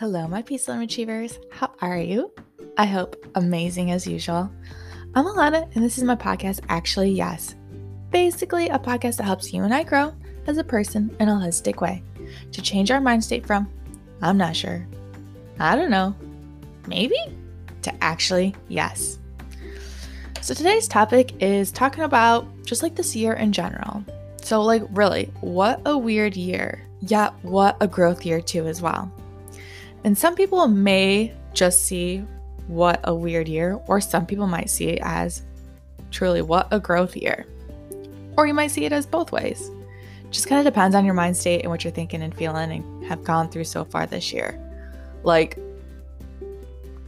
[0.00, 1.38] Hello, my Peaceful Achievers.
[1.50, 2.32] How are you?
[2.78, 4.50] I hope amazing as usual.
[5.14, 7.54] I'm Alana, and this is my podcast, Actually Yes.
[8.10, 10.14] Basically, a podcast that helps you and I grow
[10.46, 12.02] as a person in a holistic way
[12.50, 13.68] to change our mind state from,
[14.22, 14.86] I'm not sure,
[15.58, 16.16] I don't know,
[16.86, 17.18] maybe,
[17.82, 19.18] to actually yes.
[20.40, 24.02] So today's topic is talking about just like this year in general.
[24.40, 29.12] So, like, really, what a weird year, yet what a growth year, too, as well.
[30.04, 32.24] And some people may just see
[32.66, 35.42] what a weird year, or some people might see it as
[36.10, 37.46] truly what a growth year.
[38.36, 39.70] Or you might see it as both ways.
[40.30, 43.04] Just kind of depends on your mind state and what you're thinking and feeling and
[43.04, 44.58] have gone through so far this year.
[45.24, 45.58] Like,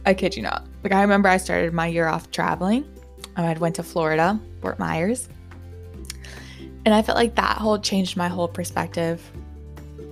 [0.05, 0.65] I kid you not.
[0.83, 2.85] Like, I remember I started my year off traveling.
[3.35, 5.29] I went to Florida, Fort Myers.
[6.85, 9.31] And I felt like that whole changed my whole perspective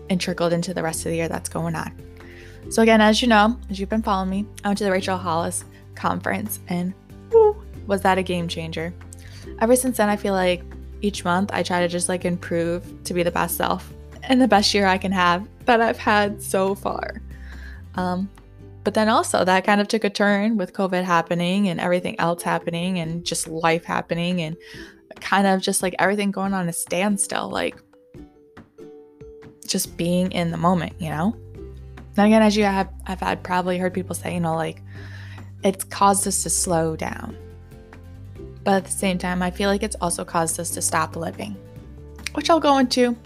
[0.09, 1.91] and trickled into the rest of the year that's going on.
[2.71, 5.17] So, again, as you know, as you've been following me, I went to the Rachel
[5.17, 6.93] Hollis conference and
[7.29, 8.93] woo, was that a game changer.
[9.59, 10.63] Ever since then, I feel like
[11.01, 13.91] each month I try to just like improve to be the best self
[14.23, 17.21] and the best year I can have that I've had so far.
[17.95, 18.29] Um,
[18.85, 22.41] but then also that kind of took a turn with COVID happening and everything else
[22.41, 24.55] happening and just life happening and
[25.19, 27.75] kind of just like everything going on a standstill, like
[29.67, 31.35] just being in the moment, you know?
[32.13, 34.81] Then again, as you have, I've had probably heard people say, you know, like
[35.63, 37.37] it's caused us to slow down.
[38.63, 41.55] But at the same time, I feel like it's also caused us to stop living,
[42.33, 43.17] which I'll go into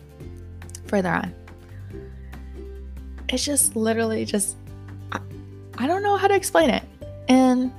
[0.88, 1.34] further on.
[3.28, 4.56] It's just literally just,
[5.12, 5.20] I,
[5.78, 6.84] I don't know how to explain it.
[7.28, 7.72] And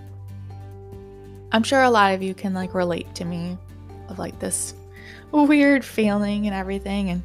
[1.53, 3.57] I'm sure a lot of you can like relate to me
[4.09, 4.75] of like this
[5.33, 7.11] weird feeling and everything.
[7.11, 7.23] And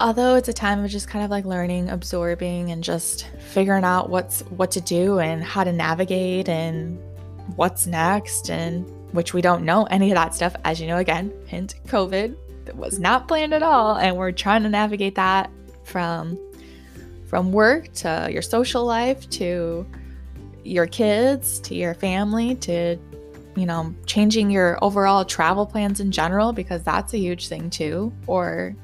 [0.00, 4.10] although it's a time of just kind of like learning, absorbing, and just figuring out
[4.10, 6.98] what's what to do and how to navigate and
[7.56, 10.54] what's next, and which we don't know any of that stuff.
[10.64, 12.36] As you know, again, hint COVID
[12.74, 15.50] was not planned at all, and we're trying to navigate that
[15.84, 16.38] from
[17.26, 19.86] from work to your social life to
[20.64, 22.96] your kids to your family to
[23.56, 28.12] you know changing your overall travel plans in general because that's a huge thing too
[28.26, 28.74] or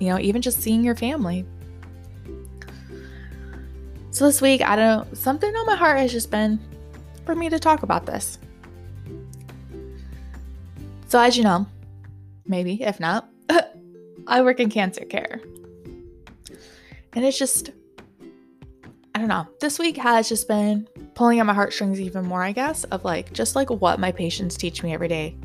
[0.00, 1.44] you know, even just seeing your family.
[4.10, 6.60] So this week, I don't, know, something on my heart has just been
[7.24, 8.38] for me to talk about this.
[11.08, 11.66] So, as you know,
[12.46, 13.28] maybe, if not,
[14.26, 15.40] I work in cancer care.
[17.12, 17.70] And it's just,
[19.14, 22.52] I don't know, this week has just been pulling at my heartstrings even more, I
[22.52, 25.36] guess, of like just like what my patients teach me every day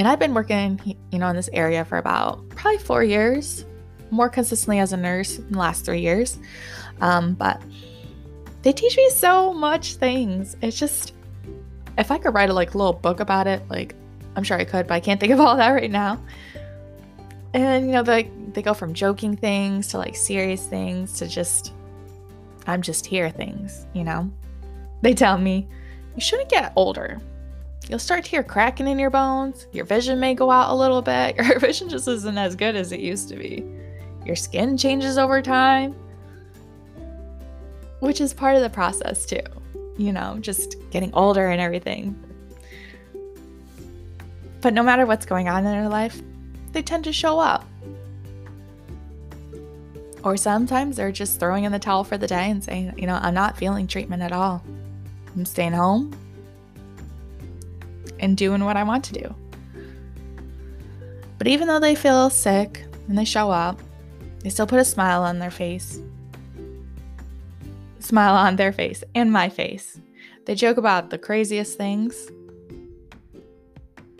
[0.00, 0.80] and I've been working,
[1.12, 3.66] you know, in this area for about probably four years,
[4.10, 6.38] more consistently as a nurse in the last three years.
[7.02, 7.60] Um, but
[8.62, 10.56] they teach me so much things.
[10.62, 11.12] It's just,
[11.98, 13.94] if I could write a like little book about it, like
[14.36, 16.18] I'm sure I could, but I can't think of all that right now.
[17.52, 21.74] And you know, they they go from joking things to like serious things to just
[22.66, 24.32] I'm just here things, you know.
[25.02, 25.68] They tell me
[26.14, 27.20] you shouldn't get older
[27.90, 29.66] you'll start to hear cracking in your bones.
[29.72, 31.34] Your vision may go out a little bit.
[31.44, 33.64] Your vision just isn't as good as it used to be.
[34.24, 35.96] Your skin changes over time,
[37.98, 39.40] which is part of the process too.
[39.98, 42.14] You know, just getting older and everything.
[44.60, 46.20] But no matter what's going on in their life,
[46.70, 47.66] they tend to show up.
[50.22, 53.18] Or sometimes they're just throwing in the towel for the day and saying, you know,
[53.20, 54.62] I'm not feeling treatment at all.
[55.34, 56.14] I'm staying home
[58.20, 59.34] and doing what I want to do.
[61.38, 63.80] But even though they feel sick and they show up,
[64.40, 66.00] they still put a smile on their face.
[67.98, 70.00] Smile on their face and my face.
[70.44, 72.30] They joke about the craziest things.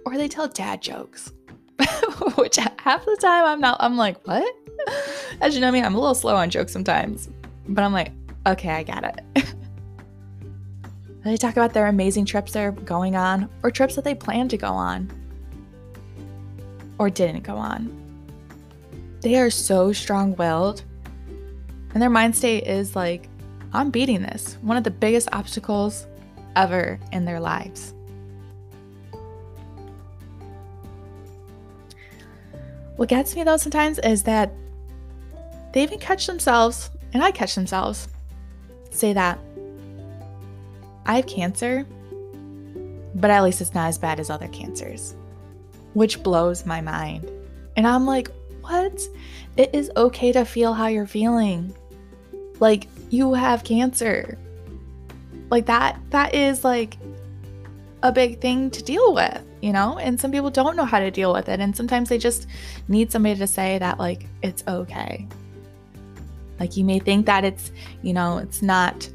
[0.04, 1.32] Or they tell dad jokes.
[2.36, 4.54] Which half the time I'm not I'm like, what?
[5.40, 7.28] As you know me, I'm a little slow on jokes sometimes.
[7.68, 8.12] But I'm like,
[8.46, 9.54] okay, I got it.
[11.22, 14.56] They talk about their amazing trips they're going on or trips that they plan to
[14.56, 15.10] go on
[16.98, 17.96] or didn't go on.
[19.20, 20.82] They are so strong willed,
[21.92, 23.28] and their mind state is like,
[23.72, 26.06] I'm beating this, one of the biggest obstacles
[26.56, 27.92] ever in their lives.
[32.96, 34.52] What gets me though sometimes is that
[35.72, 38.08] they even catch themselves, and I catch themselves,
[38.90, 39.38] say that
[41.10, 41.84] I have cancer,
[43.16, 45.16] but at least it's not as bad as other cancers,
[45.94, 47.28] which blows my mind.
[47.76, 48.30] And I'm like,
[48.60, 49.02] What?
[49.56, 51.74] It is okay to feel how you're feeling.
[52.60, 54.38] Like you have cancer.
[55.50, 56.96] Like that that is like
[58.04, 59.98] a big thing to deal with, you know?
[59.98, 62.46] And some people don't know how to deal with it and sometimes they just
[62.86, 65.26] need somebody to say that like it's okay.
[66.60, 69.10] Like you may think that it's, you know, it's not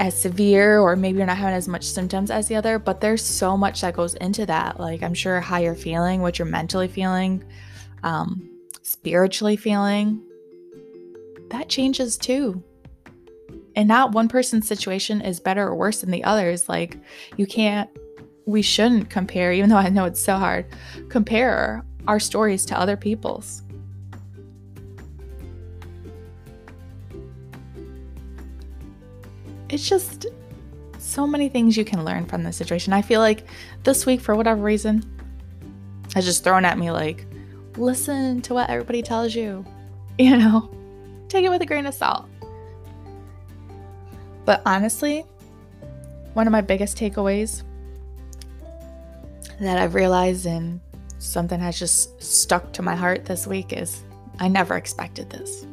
[0.00, 3.22] as severe or maybe you're not having as much symptoms as the other, but there's
[3.22, 4.80] so much that goes into that.
[4.80, 7.44] Like I'm sure how you're feeling, what you're mentally feeling,
[8.02, 8.50] um,
[8.80, 10.22] spiritually feeling,
[11.50, 12.64] that changes too.
[13.76, 16.66] And not one person's situation is better or worse than the others.
[16.66, 16.96] Like
[17.36, 17.90] you can't,
[18.46, 20.64] we shouldn't compare, even though I know it's so hard,
[21.10, 23.62] compare our stories to other people's.
[29.72, 30.26] It's just
[30.98, 32.92] so many things you can learn from this situation.
[32.92, 33.46] I feel like
[33.84, 35.04] this week, for whatever reason,
[36.14, 37.24] has just thrown at me like,
[37.76, 39.64] listen to what everybody tells you,
[40.18, 40.70] you know,
[41.28, 42.26] take it with a grain of salt.
[44.44, 45.24] But honestly,
[46.34, 47.62] one of my biggest takeaways
[49.60, 50.80] that I've realized and
[51.18, 54.02] something has just stuck to my heart this week is
[54.38, 55.66] I never expected this.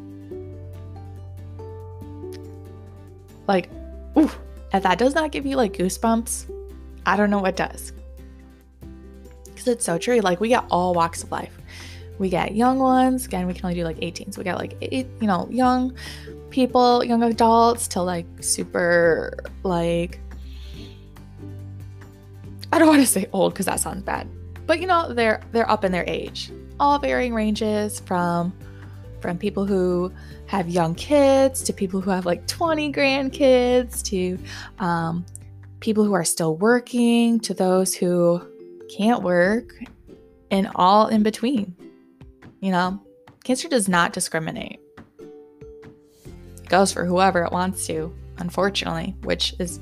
[3.47, 3.69] Like,
[4.17, 4.31] Ooh,
[4.73, 6.51] if that does not give you like goosebumps,
[7.05, 7.93] I don't know what does.
[9.45, 10.19] Because it's so true.
[10.19, 11.57] Like, we get all walks of life.
[12.19, 13.25] We get young ones.
[13.25, 14.31] Again, we can only do like 18.
[14.31, 15.95] So we got like, eight, you know, young
[16.49, 20.19] people, young adults to like super, like,
[22.71, 24.27] I don't want to say old because that sounds bad.
[24.65, 26.51] But you know, they're they're up in their age.
[26.79, 28.53] All varying ranges from
[29.21, 30.11] from people who
[30.47, 34.37] have young kids to people who have like 20 grandkids to
[34.79, 35.25] um,
[35.79, 38.41] people who are still working to those who
[38.95, 39.73] can't work
[40.51, 41.75] and all in between.
[42.59, 43.01] You know,
[43.43, 44.79] cancer does not discriminate.
[45.19, 49.79] It goes for whoever it wants to, unfortunately, which is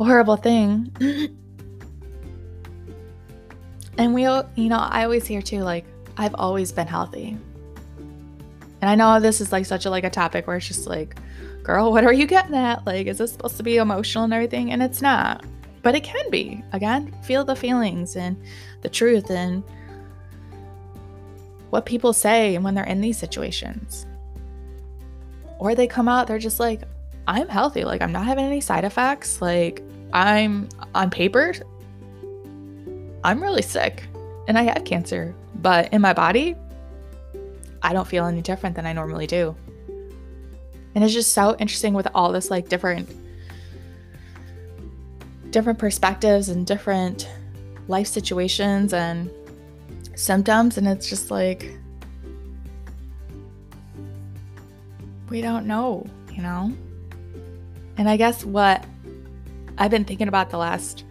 [0.00, 0.90] a horrible thing.
[3.98, 5.84] and we, you know, I always hear too, like,
[6.16, 7.36] I've always been healthy.
[8.84, 11.16] And I know this is like such a like a topic where it's just like,
[11.62, 12.84] girl, what are you getting at?
[12.84, 14.72] Like, is this supposed to be emotional and everything?
[14.72, 15.42] And it's not.
[15.80, 16.62] But it can be.
[16.74, 18.36] Again, feel the feelings and
[18.82, 19.62] the truth and
[21.70, 24.04] what people say when they're in these situations.
[25.58, 26.82] Or they come out, they're just like,
[27.26, 27.84] I'm healthy.
[27.84, 29.40] Like, I'm not having any side effects.
[29.40, 29.82] Like,
[30.12, 31.54] I'm on paper,
[33.24, 34.04] I'm really sick
[34.46, 36.54] and I have cancer, but in my body,
[37.84, 39.54] I don't feel any different than I normally do.
[40.94, 43.08] And it's just so interesting with all this like different
[45.50, 47.28] different perspectives and different
[47.86, 49.30] life situations and
[50.16, 51.76] symptoms and it's just like
[55.28, 56.72] we don't know, you know?
[57.96, 58.84] And I guess what
[59.76, 61.04] I've been thinking about the last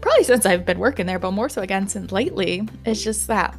[0.00, 3.54] probably since I've been working there, but more so again since lately, is just that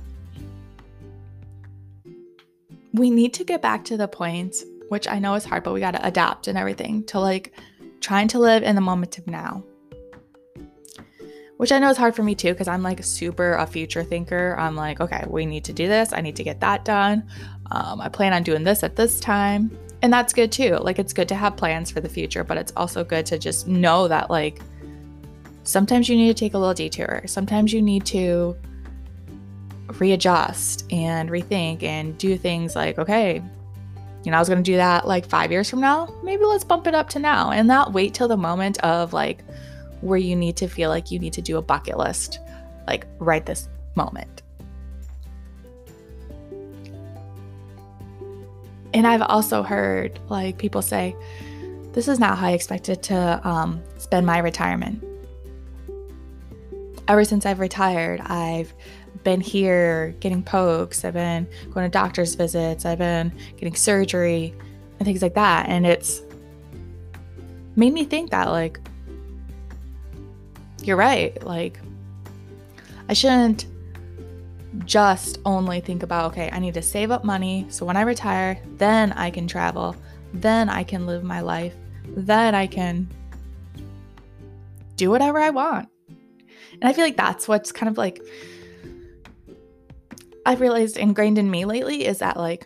[2.93, 4.55] we need to get back to the point,
[4.89, 7.53] which I know is hard, but we got to adapt and everything to like
[8.01, 9.63] trying to live in the moment of now.
[11.57, 14.55] Which I know is hard for me too, because I'm like super a future thinker.
[14.57, 16.13] I'm like, okay, we need to do this.
[16.13, 17.27] I need to get that done.
[17.71, 19.77] Um, I plan on doing this at this time.
[20.01, 20.77] And that's good too.
[20.77, 23.67] Like, it's good to have plans for the future, but it's also good to just
[23.67, 24.61] know that, like,
[25.63, 27.23] sometimes you need to take a little detour.
[27.25, 28.55] Sometimes you need to
[29.99, 33.41] readjust and rethink and do things like, okay,
[34.23, 36.13] you know, I was going to do that like five years from now.
[36.23, 39.43] Maybe let's bump it up to now and not wait till the moment of like
[40.01, 42.39] where you need to feel like you need to do a bucket list,
[42.87, 44.43] like right this moment.
[48.93, 51.15] And I've also heard like people say,
[51.93, 55.03] this is not how I expected to um, spend my retirement.
[57.07, 58.73] Ever since I've retired, I've
[59.23, 64.53] been here getting pokes, I've been going to doctor's visits, I've been getting surgery
[64.99, 65.69] and things like that.
[65.69, 66.21] And it's
[67.75, 68.79] made me think that, like,
[70.83, 71.41] you're right.
[71.43, 71.79] Like,
[73.07, 73.65] I shouldn't
[74.85, 77.65] just only think about, okay, I need to save up money.
[77.69, 79.95] So when I retire, then I can travel,
[80.33, 81.75] then I can live my life,
[82.05, 83.09] then I can
[84.95, 85.89] do whatever I want.
[86.73, 88.21] And I feel like that's what's kind of like
[90.49, 92.65] I've realized ingrained in me lately is that like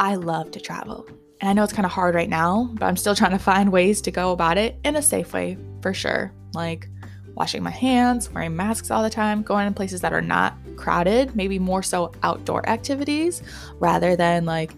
[0.00, 1.06] I love to travel.
[1.40, 3.70] And I know it's kind of hard right now, but I'm still trying to find
[3.70, 6.32] ways to go about it in a safe way for sure.
[6.52, 6.88] Like
[7.36, 11.36] washing my hands, wearing masks all the time, going in places that are not crowded,
[11.36, 13.40] maybe more so outdoor activities
[13.78, 14.72] rather than like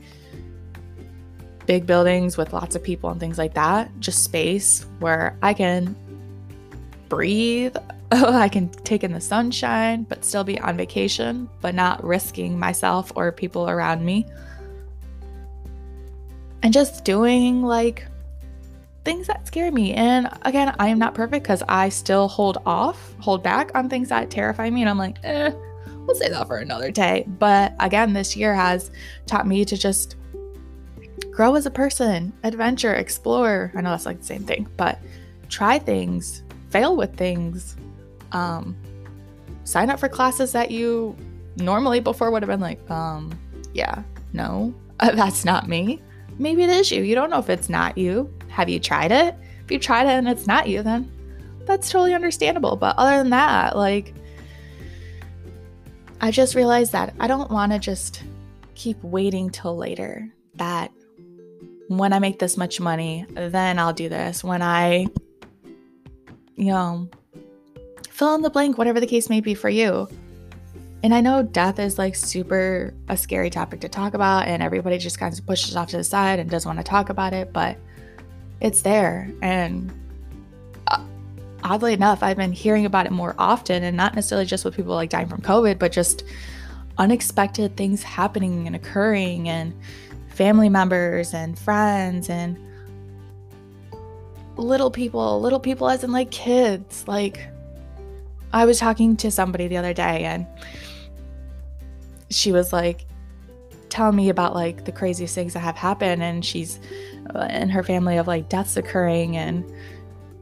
[1.65, 3.91] big buildings with lots of people and things like that.
[3.99, 5.97] Just space where I can
[7.09, 7.79] breathe,
[8.13, 13.11] I can take in the sunshine, but still be on vacation, but not risking myself
[13.17, 14.27] or people around me.
[16.63, 18.07] And just doing like
[19.05, 19.93] things that scare me.
[19.95, 24.09] And again, I am not perfect because I still hold off, hold back on things
[24.09, 24.83] that terrify me.
[24.83, 25.51] And I'm like, eh,
[26.07, 27.25] we'll say that for another day.
[27.27, 28.91] But again, this year has
[29.27, 30.17] taught me to just
[31.31, 33.73] grow as a person, adventure, explore.
[33.77, 35.01] I know that's like the same thing, but
[35.49, 37.77] try things, fail with things,
[38.33, 38.77] um,
[39.65, 41.17] sign up for classes that you
[41.57, 43.39] normally before would have been like, um,
[43.73, 44.03] yeah,
[44.33, 46.01] no, that's not me.
[46.39, 47.03] Maybe it is you.
[47.03, 48.33] You don't know if it's not you.
[48.49, 49.35] Have you tried it?
[49.65, 51.11] If you tried it and it's not you, then
[51.65, 52.77] that's totally understandable.
[52.77, 54.15] But other than that, like,
[56.21, 58.23] I just realized that I don't want to just
[58.75, 60.29] keep waiting till later.
[60.55, 60.93] That
[61.89, 64.45] when I make this much money, then I'll do this.
[64.45, 65.07] When I,
[66.57, 67.09] you know,
[68.17, 70.09] fill in the blank, whatever the case may be for you.
[71.03, 74.97] And I know death is like super a scary topic to talk about, and everybody
[74.97, 77.53] just kind of pushes off to the side and doesn't want to talk about it,
[77.53, 77.77] but
[78.63, 79.31] it's there.
[79.43, 79.93] And
[80.87, 81.05] uh,
[81.63, 84.95] oddly enough, I've been hearing about it more often, and not necessarily just with people
[84.95, 86.25] like dying from COVID, but just
[86.97, 89.75] unexpected things happening and occurring, and
[90.29, 92.59] family members and friends and
[94.57, 97.07] little people, little people as in like kids.
[97.07, 97.47] Like,
[98.57, 100.47] I was talking to somebody the other day and
[102.31, 103.05] she was like
[103.89, 106.81] telling me about like the craziest things that have happened and she's
[107.35, 109.65] uh, in her family of like deaths occurring and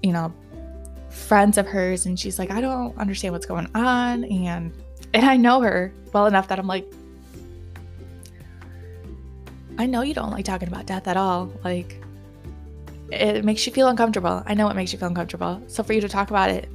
[0.02, 0.32] you know
[1.10, 4.72] friends of hers and she's like I don't understand what's going on and
[5.12, 6.86] and I know her well enough that I'm like
[9.76, 11.50] I know you don't like talking about death at all.
[11.64, 12.00] Like,
[13.10, 14.42] it makes you feel uncomfortable.
[14.46, 15.60] I know it makes you feel uncomfortable.
[15.66, 16.68] So, for you to talk about it,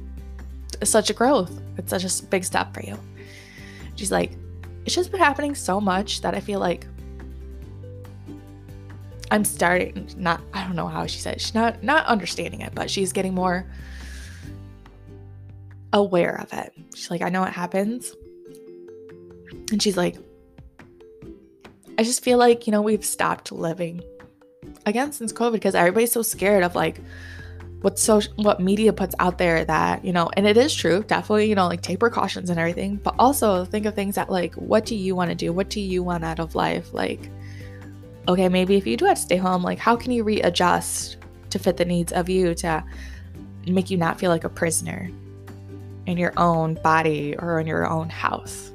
[0.88, 1.60] such a growth.
[1.76, 2.98] It's such a big step for you.
[3.96, 4.32] She's like,
[4.86, 6.86] it's just been happening so much that I feel like
[9.30, 11.40] I'm starting not I don't know how she said it.
[11.40, 13.66] she's not not understanding it, but she's getting more
[15.92, 16.72] aware of it.
[16.94, 18.14] She's like, I know it happens.
[19.70, 20.16] And she's like,
[21.98, 24.02] I just feel like, you know, we've stopped living
[24.86, 27.00] again since COVID because everybody's so scared of like
[27.82, 31.48] what so what media puts out there that, you know, and it is true, definitely,
[31.48, 34.84] you know, like take precautions and everything, but also think of things that like what
[34.84, 35.52] do you want to do?
[35.52, 36.92] What do you want out of life?
[36.92, 37.30] Like
[38.28, 41.16] okay, maybe if you do have to stay home, like how can you readjust
[41.50, 42.84] to fit the needs of you to
[43.66, 45.10] make you not feel like a prisoner
[46.06, 48.70] in your own body or in your own house?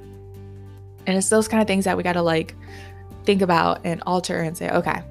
[1.06, 2.56] And it's those kind of things that we got to like
[3.24, 5.04] think about and alter and say, okay,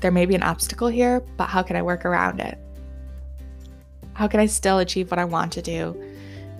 [0.00, 2.58] there may be an obstacle here, but how can I work around it?
[4.16, 5.94] How can I still achieve what I want to do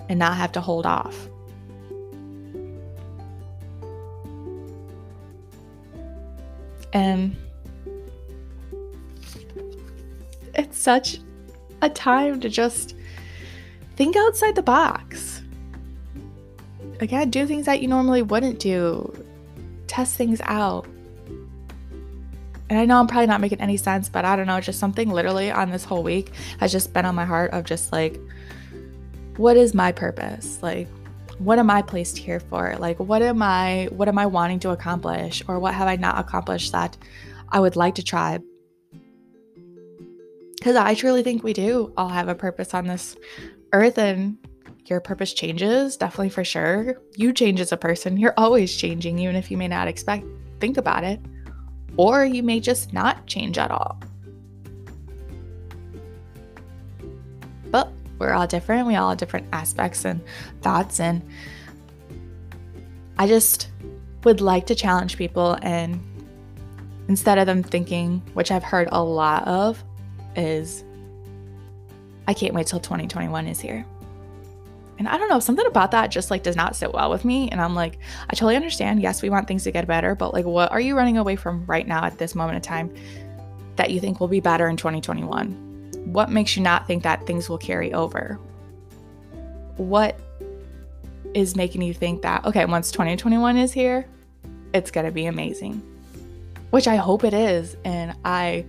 [0.09, 1.27] and not have to hold off?
[6.93, 7.35] And
[10.53, 11.17] it's such
[11.81, 12.95] a time to just
[13.95, 15.41] think outside the box.
[16.99, 19.25] Again, do things that you normally wouldn't do
[19.87, 20.85] test things out.
[22.69, 25.09] And I know I'm probably not making any sense, but I don't know, just something
[25.09, 28.19] literally on this whole week has just been on my heart of just like,
[29.37, 30.61] what is my purpose?
[30.61, 30.87] Like,
[31.37, 32.75] what am I placed here for?
[32.77, 35.43] Like, what am I, what am I wanting to accomplish?
[35.47, 36.97] Or what have I not accomplished that
[37.49, 38.39] I would like to try?
[40.57, 43.15] Because I truly think we do all have a purpose on this
[43.71, 44.37] earth and
[44.85, 47.01] your purpose changes, definitely for sure.
[47.15, 48.17] You change as a person.
[48.17, 50.25] You're always changing, even if you may not expect
[50.59, 51.21] think about it.
[51.97, 53.99] Or you may just not change at all.
[57.71, 58.87] But we're all different.
[58.87, 60.21] We all have different aspects and
[60.61, 60.99] thoughts.
[60.99, 61.21] And
[63.17, 63.69] I just
[64.23, 65.99] would like to challenge people and
[67.07, 69.83] instead of them thinking, which I've heard a lot of,
[70.35, 70.83] is
[72.27, 73.85] I can't wait till 2021 is here.
[74.97, 77.49] And I don't know, something about that just like does not sit well with me.
[77.49, 77.99] And I'm like,
[78.29, 79.01] I totally understand.
[79.01, 81.65] Yes, we want things to get better, but like, what are you running away from
[81.65, 82.93] right now at this moment in time
[83.75, 85.91] that you think will be better in 2021?
[86.05, 88.39] What makes you not think that things will carry over?
[89.75, 90.19] What
[91.33, 94.07] is making you think that, okay, once 2021 is here,
[94.73, 95.83] it's going to be amazing?
[96.71, 97.77] Which I hope it is.
[97.85, 98.65] And I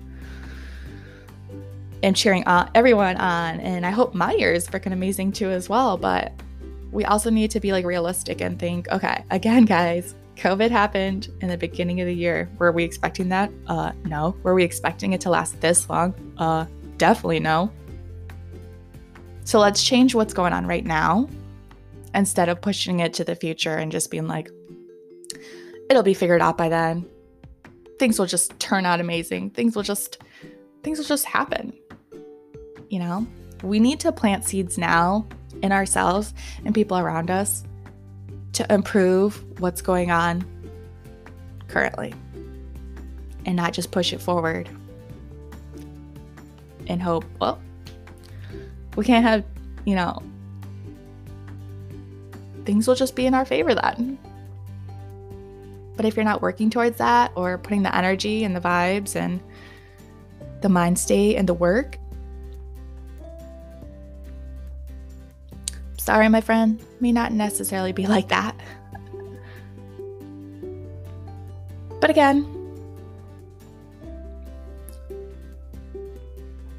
[2.02, 5.68] am cheering on everyone on, and I hope my year is freaking amazing too as
[5.68, 5.96] well.
[5.96, 6.32] But
[6.90, 11.48] we also need to be like realistic and think, okay, again, guys, COVID happened in
[11.48, 12.48] the beginning of the year.
[12.58, 13.50] Were we expecting that?
[13.66, 14.36] Uh, no.
[14.42, 16.14] Were we expecting it to last this long?
[16.38, 17.72] Uh, definitely no.
[19.44, 21.28] So let's change what's going on right now
[22.14, 24.50] instead of pushing it to the future and just being like,
[25.90, 27.06] it'll be figured out by then.
[27.98, 29.50] Things will just turn out amazing.
[29.50, 30.22] Things will just,
[30.82, 31.72] things will just happen.
[32.88, 33.26] You know,
[33.62, 35.26] we need to plant seeds now
[35.62, 36.32] in ourselves
[36.64, 37.64] and people around us
[38.54, 40.44] to improve what's going on
[41.68, 42.14] currently
[43.44, 44.68] and not just push it forward
[46.86, 47.60] and hope, well,
[48.96, 49.44] we can't have,
[49.84, 50.22] you know,
[52.64, 54.18] things will just be in our favor then.
[55.96, 59.40] But if you're not working towards that or putting the energy and the vibes and
[60.62, 61.98] the mind state and the work
[66.08, 68.56] Sorry, my friend, may not necessarily be like that.
[72.00, 72.46] But again,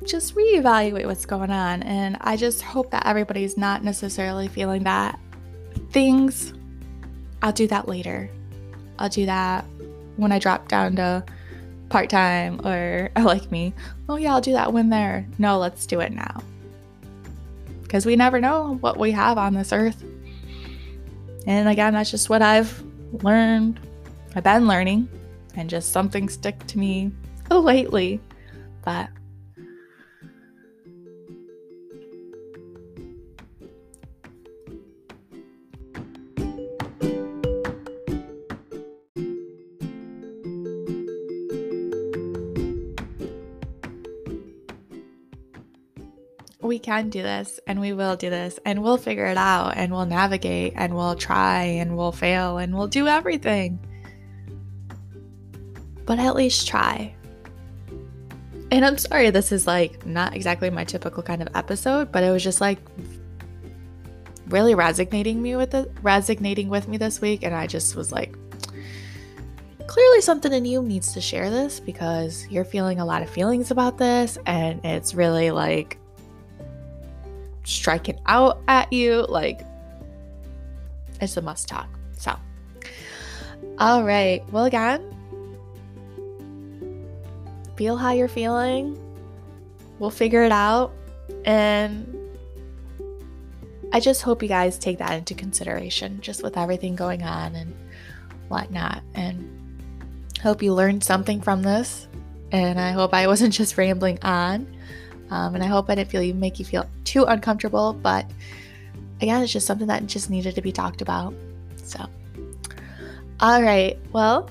[0.04, 1.84] just reevaluate what's going on.
[1.84, 5.20] And I just hope that everybody's not necessarily feeling that
[5.92, 6.52] things,
[7.44, 8.32] I'll do that later.
[8.98, 9.64] I'll do that
[10.16, 11.24] when I drop down to
[11.90, 13.76] part time or like me.
[14.10, 15.28] Oh, yeah, I'll do that when there.
[15.38, 16.42] No, let's do it now
[17.90, 20.04] because we never know what we have on this earth.
[21.48, 22.84] And again, that's just what I've
[23.24, 23.80] learned.
[24.36, 25.10] I've been learning,
[25.56, 27.12] and just something stick to me
[27.50, 28.22] lately.
[28.86, 29.10] But
[46.80, 49.92] we can do this and we will do this and we'll figure it out and
[49.92, 53.78] we'll navigate and we'll try and we'll fail and we'll do everything.
[56.06, 57.14] But at least try.
[58.72, 62.32] And I'm sorry, this is like not exactly my typical kind of episode, but it
[62.32, 62.80] was just like
[64.48, 68.36] really resonating me with it, resonating with me this week, and I just was like,
[69.86, 73.70] clearly something in you needs to share this because you're feeling a lot of feelings
[73.70, 76.00] about this, and it's really like
[77.70, 79.26] striking out at you.
[79.28, 79.62] Like,
[81.22, 81.88] it's a must talk.
[82.18, 82.36] So,
[83.78, 84.44] all right.
[84.52, 85.16] Well, again,
[87.76, 88.98] feel how you're feeling.
[90.00, 90.94] We'll figure it out.
[91.46, 92.16] And
[93.92, 97.74] I just hope you guys take that into consideration, just with everything going on and
[98.48, 99.02] whatnot.
[99.14, 99.92] And
[100.42, 102.08] hope you learned something from this.
[102.52, 104.68] And I hope I wasn't just rambling on.
[105.32, 108.26] Um, and I hope I didn't feel you make you feel too uncomfortable, but
[109.22, 111.34] again, it's just something that just needed to be talked about.
[111.78, 112.06] So,
[113.40, 113.98] all right.
[114.12, 114.50] Well,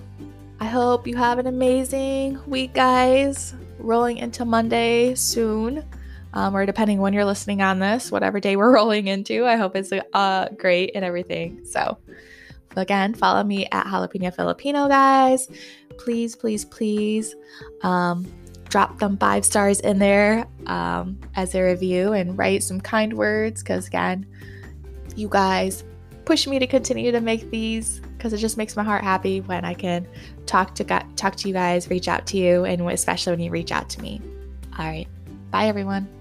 [0.60, 3.54] I hope you have an amazing week, guys.
[3.78, 5.84] Rolling into Monday soon,
[6.32, 9.46] um, or depending when you're listening on this, whatever day we're rolling into.
[9.46, 11.64] I hope it's uh, great and everything.
[11.64, 11.98] So,
[12.76, 15.48] again, follow me at Jalapeno Filipino, guys.
[15.96, 17.36] Please, please, please.
[17.82, 18.26] Um,
[18.68, 23.62] drop them five stars in there um, as a review and write some kind words
[23.62, 24.26] because, again,
[25.16, 25.84] you guys
[26.24, 29.64] push me to continue to make these because it just makes my heart happy when
[29.64, 30.06] I can
[30.44, 33.72] talk to talk to you guys, reach out to you, and especially when you reach
[33.72, 34.20] out to me.
[34.78, 35.08] All right,
[35.50, 36.17] bye everyone.